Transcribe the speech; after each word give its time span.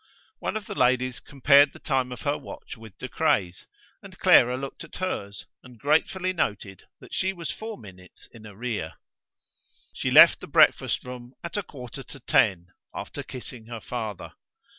One 0.39 0.57
of 0.57 0.65
the 0.65 0.73
ladies 0.73 1.19
compared 1.19 1.73
the 1.73 1.79
time 1.79 2.11
of 2.11 2.21
her 2.21 2.35
watch 2.35 2.75
with 2.75 2.97
De 2.97 3.07
Craye's, 3.07 3.67
and 4.01 4.17
Clara 4.17 4.57
looked 4.57 4.83
at 4.83 4.95
hers 4.95 5.45
and 5.61 5.77
gratefully 5.77 6.33
noted 6.33 6.85
that 6.99 7.13
she 7.13 7.33
was 7.33 7.51
four 7.51 7.77
minutes 7.77 8.27
in 8.31 8.47
arrear. 8.47 8.95
She 9.93 10.09
left 10.09 10.39
the 10.39 10.47
breakfast 10.47 11.03
room 11.03 11.35
at 11.43 11.55
a 11.55 11.61
quarter 11.61 12.01
to 12.01 12.19
ten, 12.19 12.69
after 12.95 13.21
kissing 13.21 13.67
her 13.67 13.79
father. 13.79 14.33